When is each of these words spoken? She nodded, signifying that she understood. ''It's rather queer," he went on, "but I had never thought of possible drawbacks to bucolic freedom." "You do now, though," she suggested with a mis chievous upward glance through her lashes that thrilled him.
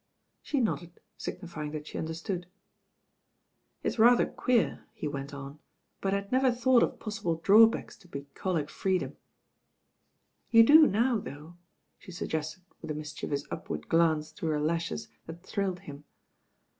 She 0.41 0.59
nodded, 0.59 0.99
signifying 1.15 1.73
that 1.73 1.85
she 1.85 1.99
understood. 1.99 2.47
''It's 3.83 3.99
rather 3.99 4.25
queer," 4.25 4.83
he 4.95 5.07
went 5.07 5.31
on, 5.31 5.59
"but 6.01 6.11
I 6.11 6.15
had 6.21 6.31
never 6.31 6.51
thought 6.51 6.81
of 6.81 6.99
possible 6.99 7.35
drawbacks 7.35 7.97
to 7.97 8.07
bucolic 8.07 8.71
freedom." 8.71 9.15
"You 10.49 10.63
do 10.63 10.87
now, 10.87 11.19
though," 11.19 11.55
she 11.99 12.11
suggested 12.11 12.63
with 12.81 12.89
a 12.89 12.95
mis 12.95 13.13
chievous 13.13 13.45
upward 13.51 13.89
glance 13.89 14.31
through 14.31 14.49
her 14.49 14.59
lashes 14.59 15.07
that 15.27 15.43
thrilled 15.43 15.81
him. 15.81 16.03